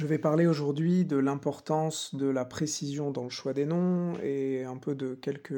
Je 0.00 0.06
vais 0.06 0.16
parler 0.16 0.46
aujourd'hui 0.46 1.04
de 1.04 1.18
l'importance 1.18 2.14
de 2.14 2.26
la 2.26 2.46
précision 2.46 3.10
dans 3.10 3.24
le 3.24 3.28
choix 3.28 3.52
des 3.52 3.66
noms 3.66 4.14
et 4.22 4.64
un 4.64 4.78
peu 4.78 4.94
de 4.94 5.14
quelques, 5.14 5.52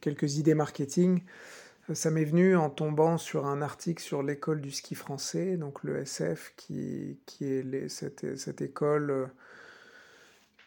quelques 0.00 0.36
idées 0.36 0.54
marketing. 0.54 1.24
Ça 1.92 2.12
m'est 2.12 2.24
venu 2.24 2.54
en 2.54 2.70
tombant 2.70 3.18
sur 3.18 3.46
un 3.46 3.60
article 3.60 4.00
sur 4.00 4.22
l'école 4.22 4.60
du 4.60 4.70
ski 4.70 4.94
français, 4.94 5.56
donc 5.56 5.82
l'ESF, 5.82 6.54
qui, 6.56 7.18
qui 7.26 7.44
est 7.44 7.88
cette, 7.88 8.38
cette, 8.38 8.62
école 8.62 9.32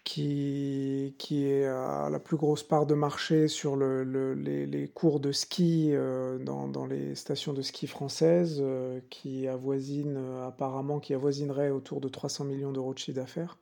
qui, 0.06 1.16
qui 1.18 1.48
est 1.48 1.66
à 1.66 2.10
la 2.10 2.20
plus 2.20 2.38
grosse 2.38 2.64
part 2.64 2.86
de 2.86 2.94
marché 2.94 3.48
sur 3.50 3.76
le, 3.76 4.04
les, 4.36 4.88
cours 4.88 5.20
de 5.20 5.32
ski 5.32 5.90
euh, 5.94 6.38
dans, 6.38 6.68
dans, 6.68 6.86
les 6.86 7.16
stations 7.16 7.54
de 7.54 7.62
ski 7.64 7.88
françaises, 7.88 8.60
euh, 8.62 9.00
qui 9.10 9.48
avoisine 9.48 10.16
euh, 10.18 10.48
apparemment 10.48 11.00
qui 11.00 11.14
avoisinerait 11.14 11.72
autour 11.72 12.02
de 12.02 12.08
300 12.08 12.46
millions 12.46 12.72
d'euros 12.72 12.94
de 12.94 13.00
chiffre 13.00 13.18
d'affaires. 13.18 13.58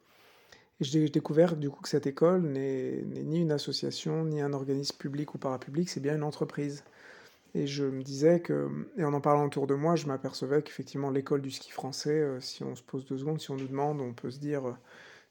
Et 0.82 0.83
j'ai 0.83 1.07
découvert 1.10 1.56
du 1.56 1.69
coup 1.69 1.82
que 1.82 1.89
cette 1.89 2.07
école 2.07 2.42
n'est 2.44 3.04
ni 3.04 3.39
une 3.39 3.52
association, 3.52 4.25
ni 4.25 4.41
un 4.41 4.54
organisme 4.54 4.97
public 4.97 5.33
ou 5.36 5.38
parapublic, 5.38 5.89
c'est 5.89 6.02
bien 6.02 6.16
une 6.16 6.24
entreprise. 6.24 6.83
Et 7.55 7.68
je 7.68 7.86
me 7.86 8.04
disais 8.04 8.41
que, 8.41 8.69
et 8.97 9.05
en 9.05 9.14
en 9.14 9.21
parlant 9.21 9.46
autour 9.46 9.68
de 9.68 9.75
moi, 9.75 9.96
je 9.96 10.07
m'apercevais 10.07 10.61
qu'effectivement 10.61 11.10
l'école 11.10 11.41
du 11.41 11.52
ski 11.52 11.71
français, 11.71 12.28
si 12.41 12.64
on 12.64 12.75
se 12.75 12.83
pose 12.83 13.05
deux 13.05 13.19
secondes, 13.19 13.39
si 13.39 13.52
on 13.52 13.55
nous 13.55 13.68
demande, 13.68 14.02
on 14.02 14.14
peut 14.14 14.32
se 14.32 14.39
dire 14.39 14.75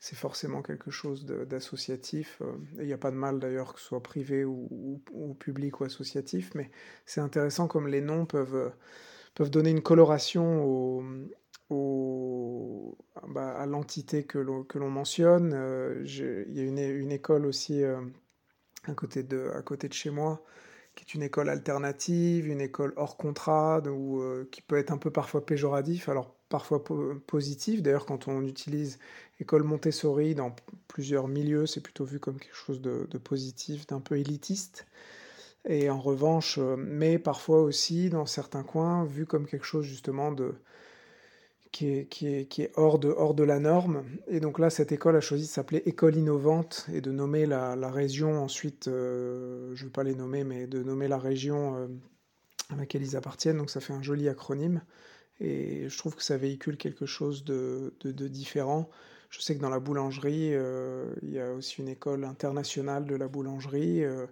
c'est 0.02 0.16
forcément 0.16 0.62
quelque 0.62 0.90
chose 0.90 1.24
d'associatif. 1.26 2.42
Euh, 2.42 2.56
il 2.80 2.86
n'y 2.86 2.92
a 2.92 2.98
pas 2.98 3.12
de 3.12 3.16
mal 3.16 3.38
d'ailleurs 3.38 3.72
que 3.72 3.78
ce 3.78 3.86
soit 3.86 4.02
privé 4.02 4.44
ou, 4.44 5.00
public 5.38 5.78
ou 5.78 5.84
associatif, 5.84 6.50
mais 6.56 6.72
c'est 7.06 7.20
intéressant 7.20 7.68
comme 7.68 7.86
les 7.86 8.00
noms 8.00 8.26
peuvent, 8.26 8.72
peuvent 9.36 9.50
donner 9.50 9.70
une 9.70 9.80
coloration 9.80 11.04
bah, 13.28 13.50
à 13.56 13.64
l'entité 13.66 14.24
que 14.24 14.38
l'on 14.38 14.90
mentionne. 14.90 15.52
Euh, 15.54 16.02
il 16.04 16.52
y 16.52 16.60
a 16.60 16.64
une, 16.64 17.12
école 17.12 17.46
aussi 17.46 17.84
euh, 17.84 18.00
à, 18.88 18.94
côté 18.94 19.22
de, 19.22 19.52
chez 19.92 20.10
moi 20.10 20.44
qui 20.96 21.04
est 21.04 21.14
une 21.14 21.22
école 21.22 21.48
alternative, 21.48 22.48
une 22.48 22.60
école 22.60 22.92
hors 22.96 23.16
contrat, 23.16 23.80
qui 24.50 24.62
peut 24.62 24.78
être 24.78 24.90
un 24.90 24.98
peu 24.98 25.12
parfois 25.12 25.46
péjoratif. 25.46 26.08
Alors 26.08 26.34
parfois 26.52 26.84
positif. 27.26 27.82
D'ailleurs, 27.82 28.04
quand 28.04 28.28
on 28.28 28.42
utilise 28.42 28.98
école 29.40 29.62
Montessori 29.62 30.34
dans 30.34 30.54
plusieurs 30.86 31.26
milieux, 31.26 31.64
c'est 31.64 31.80
plutôt 31.80 32.04
vu 32.04 32.20
comme 32.20 32.38
quelque 32.38 32.54
chose 32.54 32.82
de, 32.82 33.06
positif, 33.18 33.86
d'un 33.86 34.00
peu 34.00 34.18
élitiste. 34.18 34.86
Et 35.66 35.88
en 35.88 35.98
revanche, 35.98 36.58
euh, 36.58 36.76
mais 36.76 37.18
parfois 37.18 37.62
aussi 37.62 38.10
dans 38.10 38.26
certains 38.26 38.64
coins, 38.64 39.04
vu 39.06 39.24
comme 39.24 39.46
quelque 39.46 39.64
chose 39.64 39.86
justement 39.86 40.30
de, 40.30 40.54
qui 41.70 41.88
est, 41.88 42.04
qui 42.06 42.26
est, 42.26 42.44
qui 42.46 42.62
est 42.62 42.72
hors, 42.74 42.98
de, 42.98 43.08
hors 43.08 43.32
de 43.32 43.44
la 43.44 43.58
norme. 43.58 44.04
Et 44.28 44.40
donc 44.40 44.58
là, 44.58 44.68
cette 44.68 44.92
école 44.92 45.16
a 45.16 45.20
choisi 45.22 45.44
de 45.44 45.50
s'appeler 45.50 45.82
École 45.86 46.16
innovante 46.16 46.86
et 46.92 47.00
de 47.00 47.12
nommer 47.12 47.46
la, 47.46 47.90
région 47.90 48.42
ensuite, 48.42 48.88
euh, 48.88 49.74
je 49.74 49.84
ne 49.84 49.88
vais 49.88 49.92
pas 49.92 50.02
les 50.02 50.14
nommer, 50.14 50.44
mais 50.44 50.66
de 50.66 50.82
nommer 50.82 51.08
la 51.08 51.18
région 51.18 51.76
euh, 51.76 51.86
à 52.68 52.76
laquelle 52.76 53.02
ils 53.02 53.16
appartiennent. 53.16 53.56
Donc 53.56 53.70
ça 53.70 53.80
fait 53.80 53.94
un 53.94 54.02
joli 54.02 54.28
acronyme. 54.28 54.82
Et 55.40 55.88
je 55.88 55.98
trouve 55.98 56.14
que 56.14 56.22
ça 56.22 56.36
véhicule 56.36 56.76
quelque 56.76 57.06
chose 57.06 57.44
de, 57.44 57.92
différent. 58.02 58.90
Je 59.30 59.40
sais 59.40 59.56
que 59.56 59.60
dans 59.60 59.70
la 59.70 59.80
boulangerie, 59.80 60.54
euh, 60.54 61.14
il 61.22 61.32
y 61.32 61.40
a 61.40 61.52
aussi 61.52 61.80
une 61.80 61.88
école 61.88 62.24
internationale 62.24 63.06
de 63.06 63.16
la 63.16 63.28
boulangerie. 63.28 64.04
Euh, 64.04 64.26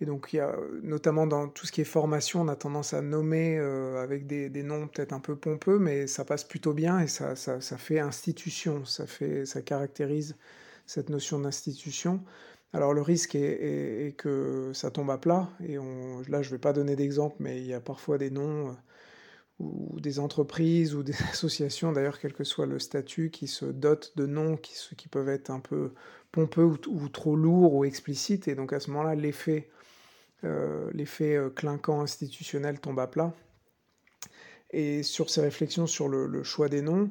et 0.00 0.06
donc, 0.06 0.32
il 0.32 0.36
y 0.36 0.40
a, 0.40 0.56
notamment 0.82 1.26
dans 1.26 1.48
tout 1.48 1.66
ce 1.66 1.72
qui 1.72 1.82
est 1.82 1.84
formation, 1.84 2.40
on 2.40 2.48
a 2.48 2.56
tendance 2.56 2.94
à 2.94 3.02
nommer 3.02 3.58
euh, 3.58 4.02
avec 4.02 4.26
des, 4.26 4.48
noms 4.62 4.88
peut-être 4.88 5.12
un 5.12 5.20
peu 5.20 5.36
pompeux, 5.36 5.78
mais 5.78 6.06
ça 6.06 6.24
passe 6.24 6.44
plutôt 6.44 6.72
bien 6.72 7.00
et 7.00 7.06
ça, 7.06 7.34
fait 7.60 8.00
institution, 8.00 8.84
ça, 8.86 9.06
fait, 9.06 9.44
ça 9.44 9.60
caractérise 9.60 10.36
cette 10.86 11.10
notion 11.10 11.38
d'institution. 11.38 12.24
Alors 12.72 12.94
le 12.94 13.02
risque 13.02 13.34
est, 13.34 14.16
que 14.16 14.70
ça 14.72 14.90
tombe 14.90 15.10
à 15.10 15.18
plat, 15.18 15.50
et 15.60 15.76
là 16.28 16.40
je 16.42 16.48
ne 16.48 16.54
vais 16.54 16.58
pas 16.58 16.72
donner 16.72 16.96
d'exemple, 16.96 17.36
mais 17.40 17.58
il 17.58 17.66
y 17.66 17.74
a 17.74 17.80
parfois 17.80 18.16
des 18.16 18.30
noms 18.30 18.76
ou 19.60 20.00
des 20.00 20.18
entreprises 20.18 20.94
ou 20.94 21.02
des 21.02 21.14
associations, 21.30 21.92
d'ailleurs, 21.92 22.18
quel 22.18 22.32
que 22.32 22.44
soit 22.44 22.66
le 22.66 22.78
statut, 22.78 23.30
qui 23.30 23.46
se 23.46 23.66
dotent 23.66 24.12
de 24.16 24.26
noms 24.26 24.56
qui, 24.56 24.74
qui 24.96 25.08
peuvent 25.08 25.28
être 25.28 25.50
un 25.50 25.60
peu 25.60 25.92
pompeux 26.32 26.64
ou, 26.64 27.08
trop 27.08 27.36
lourds 27.36 27.74
ou 27.74 27.84
explicites. 27.84 28.48
Et 28.48 28.54
donc 28.54 28.72
à 28.72 28.80
ce 28.80 28.90
moment-là, 28.90 29.14
l'effet 29.14 29.68
euh, 30.44 30.90
l'effet 30.94 31.36
euh, 31.36 31.50
clinquant 31.50 32.00
institutionnel 32.00 32.80
tombe 32.80 32.98
à 32.98 33.06
plat. 33.06 33.34
Et 34.70 35.02
sur 35.02 35.30
ces 35.30 35.40
réflexions 35.40 35.86
sur 35.86 36.08
le, 36.08 36.42
choix 36.44 36.68
des 36.68 36.80
noms, 36.80 37.10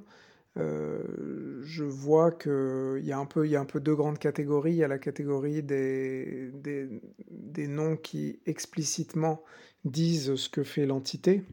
euh, 0.58 1.62
je 1.62 1.84
vois 1.84 2.32
qu'il 2.32 3.04
y, 3.04 3.12
a 3.12 3.20
un 3.20 3.26
peu, 3.26 3.48
y 3.48 3.56
a 3.56 3.60
un 3.60 3.66
peu 3.66 3.80
deux 3.80 3.96
grandes 3.96 4.18
catégories. 4.18 4.72
Il 4.72 4.78
y 4.78 4.84
a 4.84 4.88
la 4.88 4.98
catégorie 4.98 5.62
des, 5.62 6.52
des 6.54 7.68
noms 7.68 7.98
qui 7.98 8.40
explicitement 8.46 9.44
disent 9.84 10.36
ce 10.36 10.50
que 10.50 10.64
fait 10.64 10.86
l'entité, 10.86 11.44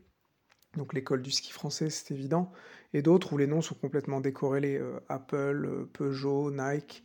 donc 0.77 0.93
l'école 0.95 1.23
du 1.23 1.31
ski 1.31 1.53
français, 1.53 1.91
c'est 1.91 2.13
évident, 2.13 2.53
et 2.93 3.03
d'autres 3.03 3.33
où 3.33 3.39
les 3.39 3.47
noms 3.47 3.63
sont 3.63 3.75
complètement 3.75 4.21
décorrélés, 4.21 4.79
euh, 4.79 4.99
Apple, 5.09 5.67
euh, 5.67 5.91
Peugeot, 5.93 6.51
Nike, 6.51 7.05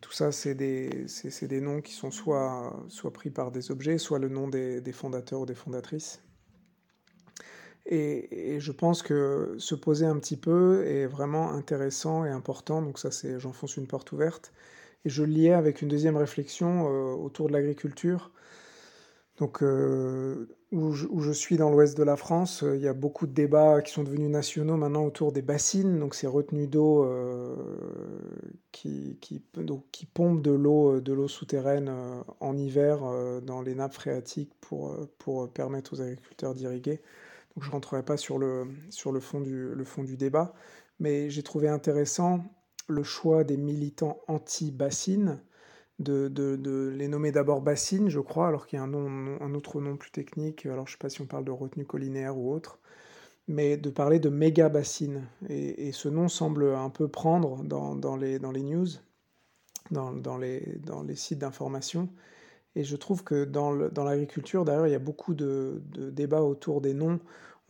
tout 0.00 0.12
ça, 0.12 0.30
c'est 0.30 0.54
des, 0.54 1.06
des, 1.42 1.60
noms 1.60 1.80
qui 1.80 1.92
sont 1.92 2.10
soit, 2.10 2.84
soit 2.88 3.12
pris 3.12 3.30
par 3.30 3.50
des 3.50 3.70
objets, 3.70 3.98
soit 3.98 4.18
le 4.18 4.28
nom 4.28 4.46
des, 4.48 4.92
fondateurs 4.92 5.40
ou 5.40 5.46
des 5.46 5.56
fondatrices. 5.56 6.22
Et, 7.86 8.58
je 8.60 8.72
pense 8.72 9.02
que 9.02 9.56
se 9.58 9.74
poser 9.74 10.06
un 10.06 10.18
petit 10.18 10.36
peu 10.36 10.84
est 10.86 11.06
vraiment 11.06 11.52
intéressant 11.52 12.24
et 12.24 12.30
important, 12.30 12.82
donc 12.82 12.98
ça, 12.98 13.10
c'est 13.10 13.40
j'enfonce 13.40 13.76
une 13.76 13.86
porte 13.86 14.12
ouverte. 14.12 14.52
Et 15.04 15.10
je 15.10 15.24
liais 15.24 15.52
avec 15.52 15.82
une 15.82 15.88
deuxième 15.88 16.16
réflexion 16.16 16.86
euh, 16.88 17.14
autour 17.14 17.48
de 17.48 17.52
l'agriculture. 17.54 18.30
Donc, 19.38 19.62
euh, 19.62 20.48
où, 20.72 20.92
je, 20.92 21.32
suis 21.32 21.56
dans 21.56 21.70
l'ouest 21.70 21.96
de 21.96 22.02
la 22.02 22.16
France, 22.16 22.64
euh, 22.64 22.76
il 22.76 22.82
y 22.82 22.88
a 22.88 22.92
beaucoup 22.92 23.26
de 23.28 23.32
débats 23.32 23.82
qui 23.82 23.92
sont 23.92 24.02
devenus 24.02 24.28
nationaux 24.28 24.76
maintenant 24.76 25.04
autour 25.04 25.30
des 25.32 25.42
bassines, 25.42 26.00
donc 26.00 26.16
ces 26.16 26.26
retenues 26.26 26.66
d'eau 26.66 27.04
euh, 27.04 27.54
qui, 28.72 29.16
pompent 30.12 30.42
de 30.42 30.50
l'eau, 30.50 31.28
souterraine 31.28 31.90
en 32.40 32.56
hiver 32.56 33.00
dans 33.42 33.62
les 33.62 33.76
nappes 33.76 33.94
phréatiques 33.94 34.52
pour, 34.60 35.48
permettre 35.54 35.94
aux 35.94 36.00
agriculteurs 36.00 36.54
d'irriguer. 36.54 37.00
Donc, 37.54 37.62
je 37.62 37.68
ne 37.68 37.72
rentrerai 37.72 38.02
pas 38.02 38.16
sur 38.16 38.38
le 38.38 38.66
fond 39.20 39.40
du 39.40 40.16
débat, 40.16 40.52
mais 40.98 41.30
j'ai 41.30 41.44
trouvé 41.44 41.68
intéressant 41.68 42.40
le 42.88 43.04
choix 43.04 43.44
des 43.44 43.56
militants 43.56 44.18
anti-bassines 44.26 45.40
de, 45.98 46.92
les 46.96 47.08
nommer 47.08 47.32
d'abord 47.32 47.60
bassines, 47.60 48.08
je 48.08 48.20
crois, 48.20 48.48
alors 48.48 48.66
qu'il 48.66 48.78
y 48.78 48.82
a 48.82 48.84
un, 48.84 49.54
autre 49.54 49.80
nom 49.80 49.96
plus 49.96 50.10
technique, 50.10 50.66
alors 50.66 50.86
je 50.86 50.92
ne 50.92 50.94
sais 50.94 50.98
pas 50.98 51.08
si 51.08 51.20
on 51.20 51.26
parle 51.26 51.44
de 51.44 51.50
retenue 51.50 51.84
collinaire 51.84 52.38
ou 52.38 52.52
autre, 52.52 52.78
mais 53.48 53.76
de 53.76 53.90
parler 53.90 54.18
de 54.20 54.28
méga 54.28 54.68
bassines. 54.68 55.26
Et, 55.48 55.92
ce 55.92 56.08
nom 56.08 56.28
semble 56.28 56.74
un 56.74 56.90
peu 56.90 57.08
prendre 57.08 57.64
dans, 57.64 58.16
les, 58.16 58.38
dans 58.38 58.52
les 58.52 58.62
news, 58.62 58.86
dans, 59.90 60.38
les, 60.38 60.78
dans 60.84 61.02
les 61.02 61.16
sites 61.16 61.38
d'information. 61.38 62.08
Et 62.76 62.84
je 62.84 62.96
trouve 62.96 63.24
que 63.24 63.44
dans 63.44 63.72
l'agriculture, 63.72 64.64
d'ailleurs, 64.64 64.86
il 64.86 64.92
y 64.92 64.96
a 64.96 65.00
beaucoup 65.00 65.34
de, 65.34 65.82
débats 66.12 66.42
autour 66.42 66.80
des 66.80 66.94
noms. 66.94 67.18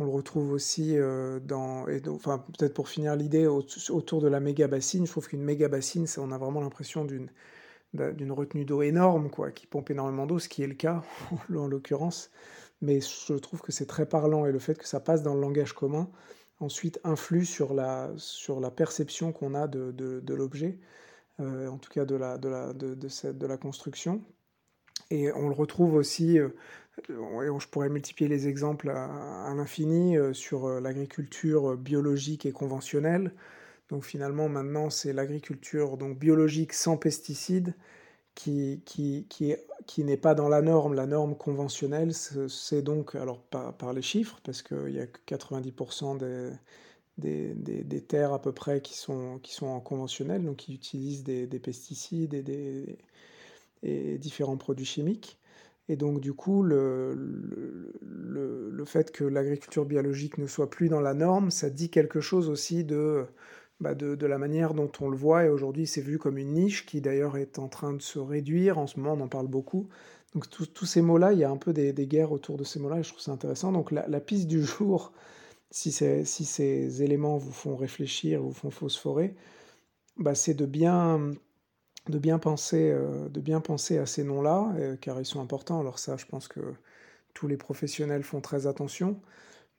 On 0.00 0.04
le 0.04 0.10
retrouve 0.10 0.52
aussi 0.52 0.96
euh, 0.96 1.40
dans. 1.40 1.88
Et 1.88 2.00
enfin, 2.08 2.38
peut-être 2.38 2.72
pour 2.74 2.88
finir 2.88 3.16
l'idée, 3.16 3.48
autour 3.48 4.20
de 4.20 4.28
la 4.28 4.38
méga 4.38 4.68
bassine, 4.68 5.06
je 5.06 5.10
trouve 5.10 5.26
qu'une 5.26 5.42
méga 5.42 5.66
bassine, 5.66 6.06
on 6.18 6.30
a 6.30 6.38
vraiment 6.38 6.60
l'impression 6.60 7.04
d'une 7.04 7.30
d'une 7.94 8.32
retenue 8.32 8.64
d'eau 8.64 8.82
énorme, 8.82 9.30
quoi, 9.30 9.50
qui 9.50 9.66
pompe 9.66 9.90
énormément 9.90 10.26
d'eau, 10.26 10.38
ce 10.38 10.48
qui 10.48 10.62
est 10.62 10.66
le 10.66 10.74
cas 10.74 11.02
en 11.56 11.66
l'occurrence. 11.66 12.30
Mais 12.80 13.00
je 13.00 13.34
trouve 13.34 13.60
que 13.60 13.72
c'est 13.72 13.86
très 13.86 14.06
parlant 14.06 14.46
et 14.46 14.52
le 14.52 14.58
fait 14.58 14.78
que 14.78 14.86
ça 14.86 15.00
passe 15.00 15.22
dans 15.22 15.34
le 15.34 15.40
langage 15.40 15.72
commun, 15.72 16.08
ensuite 16.60 17.00
influe 17.04 17.44
sur 17.44 17.74
la, 17.74 18.10
sur 18.16 18.60
la 18.60 18.70
perception 18.70 19.32
qu'on 19.32 19.54
a 19.54 19.66
de, 19.66 19.90
de, 19.92 20.34
l'objet, 20.34 20.78
euh, 21.40 21.68
en 21.68 21.78
tout 21.78 21.90
cas 21.90 22.04
de 22.04 22.14
la, 22.14 22.38
de, 22.38 22.48
la, 22.48 22.72
de, 22.72 23.08
cette, 23.08 23.38
de 23.38 23.46
la 23.46 23.56
construction. 23.56 24.22
Et 25.10 25.32
on 25.32 25.48
le 25.48 25.54
retrouve 25.54 25.94
aussi, 25.94 26.38
euh, 26.38 26.50
je 27.08 27.66
pourrais 27.68 27.88
multiplier 27.88 28.28
les 28.28 28.46
exemples 28.46 28.90
à, 28.90 29.52
l'infini, 29.56 30.16
euh, 30.16 30.32
sur 30.32 30.80
l'agriculture 30.80 31.76
biologique 31.76 32.46
et 32.46 32.52
conventionnelle. 32.52 33.32
Donc 33.88 34.04
finalement, 34.04 34.48
maintenant, 34.48 34.90
c'est 34.90 35.12
l'agriculture 35.12 35.96
donc 35.96 36.18
biologique 36.18 36.72
sans 36.72 36.96
pesticides 36.96 37.74
qui, 38.34 38.82
qui, 38.84 39.26
qui, 39.28 39.54
qui 39.86 40.04
n'est 40.04 40.16
pas 40.16 40.34
dans 40.34 40.48
la 40.48 40.62
norme. 40.62 40.94
La 40.94 41.06
norme 41.06 41.36
conventionnelle, 41.36 42.12
c'est 42.14 42.82
donc, 42.82 43.14
alors 43.14 43.42
par, 43.42 43.76
par 43.76 43.92
les 43.92 44.02
chiffres, 44.02 44.40
parce 44.44 44.62
qu'il 44.62 44.90
y 44.90 45.00
a 45.00 45.06
90% 45.06 46.18
des, 46.18 46.52
des, 47.18 48.00
terres 48.02 48.32
à 48.32 48.40
peu 48.40 48.52
près 48.52 48.80
qui 48.80 48.96
sont, 48.96 49.38
qui 49.42 49.54
sont 49.54 49.66
en 49.66 49.80
conventionnel, 49.80 50.44
donc 50.44 50.58
qui 50.58 50.74
utilisent 50.74 51.24
des, 51.24 51.46
des 51.46 51.58
pesticides 51.58 52.34
et, 52.34 52.42
des, 53.82 54.18
différents 54.18 54.56
produits 54.56 54.86
chimiques. 54.86 55.38
Et 55.88 55.96
donc 55.96 56.20
du 56.20 56.34
coup, 56.34 56.62
le, 56.62 57.14
le, 58.02 58.70
le 58.70 58.84
fait 58.84 59.10
que 59.10 59.24
l'agriculture 59.24 59.86
biologique 59.86 60.38
ne 60.38 60.46
soit 60.46 60.68
plus 60.70 60.88
dans 60.88 61.00
la 61.00 61.14
norme, 61.14 61.50
ça 61.50 61.70
dit 61.70 61.90
quelque 61.90 62.20
chose 62.20 62.50
aussi 62.50 62.84
de 62.84 63.26
bah, 63.80 63.94
de, 63.94 64.26
la 64.26 64.38
manière 64.38 64.74
dont 64.74 64.90
on 65.00 65.08
le 65.08 65.16
voit. 65.16 65.44
Et 65.44 65.48
aujourd'hui, 65.48 65.86
c'est 65.86 66.00
vu 66.00 66.18
comme 66.18 66.38
une 66.38 66.52
niche 66.52 66.86
qui 66.86 67.00
d'ailleurs 67.00 67.36
est 67.36 67.58
en 67.58 67.68
train 67.68 67.92
de 67.92 68.02
se 68.02 68.18
réduire. 68.18 68.78
En 68.78 68.86
ce 68.86 68.98
moment, 68.98 69.14
on 69.14 69.24
en 69.24 69.28
parle 69.28 69.46
beaucoup. 69.46 69.88
Donc 70.34 70.48
tous 70.50 70.86
ces 70.86 71.00
mots-là, 71.00 71.32
il 71.32 71.38
y 71.38 71.44
a 71.44 71.50
un 71.50 71.56
peu 71.56 71.72
des, 71.72 71.92
guerres 72.06 72.32
autour 72.32 72.58
de 72.58 72.64
ces 72.64 72.78
mots-là 72.78 72.98
et 72.98 73.02
je 73.02 73.08
trouve 73.08 73.20
ça 73.20 73.32
intéressant. 73.32 73.72
Donc 73.72 73.90
la, 73.92 74.20
piste 74.20 74.46
du 74.46 74.62
jour, 74.62 75.12
si, 75.70 75.90
si, 75.90 76.44
ces 76.44 77.02
éléments 77.02 77.38
vous 77.38 77.52
font 77.52 77.76
réfléchir, 77.76 78.42
vous 78.42 78.52
font 78.52 78.70
phosphorer, 78.70 79.34
bah, 80.18 80.34
c'est 80.34 80.54
de 80.54 80.66
bien, 80.66 81.32
de, 82.08 82.18
bien 82.18 82.38
penser, 82.38 82.90
euh, 82.90 83.28
de 83.28 83.40
bien 83.40 83.60
penser 83.60 83.98
à 83.98 84.06
ces 84.06 84.24
noms-là, 84.24 84.74
euh, 84.78 84.96
car 84.96 85.18
ils 85.20 85.26
sont 85.26 85.40
importants. 85.40 85.80
Alors 85.80 85.98
ça, 85.98 86.16
je 86.16 86.26
pense 86.26 86.48
que 86.48 86.60
tous 87.32 87.46
les 87.48 87.56
professionnels 87.56 88.22
font 88.22 88.40
très 88.40 88.66
attention. 88.66 89.20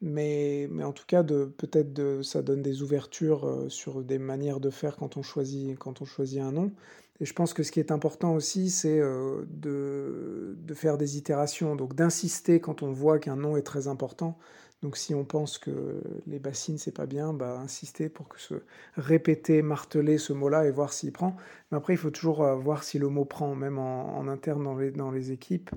Mais, 0.01 0.67
mais 0.71 0.83
en 0.83 0.93
tout 0.93 1.05
cas, 1.05 1.23
peut-être 1.23 1.91
de, 1.93 2.21
ça 2.21 2.41
donne 2.41 2.61
des 2.61 2.81
ouvertures 2.81 3.45
euh, 3.45 3.69
sur 3.69 4.01
des 4.01 4.17
manières 4.17 4.61
de 4.61 4.69
faire 4.69 4.95
quand 4.95 5.17
on 5.17 5.23
choisit, 5.23 5.77
quand 5.77 6.01
on 6.01 6.05
choisit 6.05 6.39
un 6.39 6.53
nom. 6.53 6.71
Et 7.19 7.25
je 7.25 7.33
pense 7.33 7.53
que 7.53 7.63
ce 7.63 7.71
qui 7.71 7.81
est 7.81 7.91
important 7.91 8.33
aussi, 8.33 8.69
c'est 8.69 8.99
euh, 8.99 9.43
de, 9.49 10.55
de, 10.57 10.73
faire 10.73 10.97
des 10.97 11.17
itérations, 11.17 11.75
donc 11.75 11.95
d'insister 11.95 12.61
quand 12.61 12.81
on 12.81 12.91
voit 12.93 13.19
qu'un 13.19 13.35
nom 13.35 13.57
est 13.57 13.61
très 13.63 13.89
important. 13.89 14.37
Donc 14.81 14.95
si 14.95 15.13
on 15.13 15.25
pense 15.25 15.57
que 15.57 16.01
les 16.25 16.39
bassines 16.39 16.77
c'est 16.77 16.93
pas 16.93 17.05
bien, 17.05 17.33
bah 17.33 17.59
insister 17.59 18.07
pour 18.07 18.29
que 18.29 18.39
se 18.39 18.55
répéter, 18.95 19.61
marteler 19.61 20.17
ce 20.17 20.31
mot-là 20.31 20.65
et 20.65 20.71
voir 20.71 20.93
s'il 20.93 21.11
prend. 21.11 21.35
Mais 21.71 21.77
après 21.77 21.93
il 21.93 21.97
faut 21.97 22.11
toujours 22.11 22.43
euh, 22.43 22.55
voir 22.55 22.83
si 22.83 22.97
le 22.99 23.09
mot 23.09 23.25
prend, 23.25 23.55
même 23.55 23.77
en, 23.77 24.17
en 24.17 24.27
interne 24.29 24.63
dans 24.63 24.77
les, 24.77 24.91
dans 24.91 25.11
les 25.11 25.31
équipes. 25.33 25.71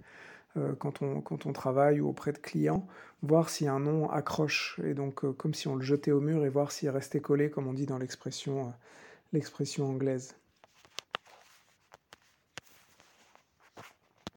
Euh, 0.58 0.74
quand, 0.78 1.00
on, 1.00 1.20
quand 1.22 1.46
on 1.46 1.52
travaille 1.52 2.00
ou 2.00 2.08
auprès 2.08 2.32
de 2.32 2.38
clients, 2.38 2.86
voir 3.22 3.48
si 3.48 3.66
un 3.68 3.80
nom 3.80 4.10
accroche, 4.10 4.78
et 4.84 4.92
donc 4.92 5.24
euh, 5.24 5.32
comme 5.32 5.54
si 5.54 5.66
on 5.68 5.76
le 5.76 5.82
jetait 5.82 6.12
au 6.12 6.20
mur 6.20 6.44
et 6.44 6.50
voir 6.50 6.72
s'il 6.72 6.90
restait 6.90 7.20
collé, 7.20 7.50
comme 7.50 7.66
on 7.66 7.72
dit 7.72 7.86
dans 7.86 7.98
l'expression 7.98 8.66
euh, 8.66 8.70
l'expression 9.32 9.88
anglaise. 9.88 10.36